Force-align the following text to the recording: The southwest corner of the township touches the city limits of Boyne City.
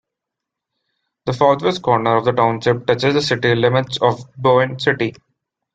The 1.27 1.33
southwest 1.33 1.83
corner 1.83 2.15
of 2.17 2.25
the 2.25 2.31
township 2.31 2.87
touches 2.87 3.13
the 3.13 3.21
city 3.21 3.53
limits 3.53 3.99
of 4.01 4.33
Boyne 4.35 4.79
City. 4.79 5.13